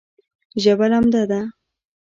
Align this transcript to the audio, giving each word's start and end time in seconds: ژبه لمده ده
ژبه 0.61 0.85
لمده 0.91 1.21
ده 1.29 1.41